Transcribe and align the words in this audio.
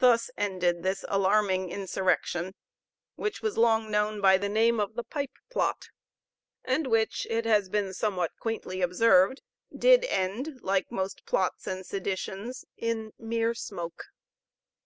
Thus 0.00 0.30
ended 0.36 0.82
this 0.82 1.02
alarming 1.08 1.70
insurrection, 1.70 2.54
which 3.14 3.40
was 3.40 3.56
long 3.56 3.90
known 3.90 4.20
by 4.20 4.36
the 4.36 4.50
name 4.50 4.78
of 4.78 4.96
the 4.96 5.02
Pipe 5.02 5.32
Plot, 5.48 5.88
and 6.62 6.86
which, 6.88 7.26
it 7.30 7.46
has 7.46 7.70
been 7.70 7.94
somewhat 7.94 8.32
quaintly 8.38 8.82
observed, 8.82 9.40
did 9.74 10.04
end, 10.04 10.60
like 10.60 10.92
most 10.92 11.24
plots 11.24 11.66
and 11.66 11.86
seditions, 11.86 12.66
in 12.76 13.14
mere 13.18 13.54
smoke. 13.54 14.08